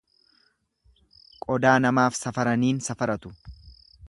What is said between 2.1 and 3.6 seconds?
safaraniin safaratu.